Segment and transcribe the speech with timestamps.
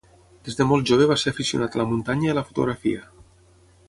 [0.47, 3.05] Des de molt jove va ser aficionat a la muntanya i a la fotografia.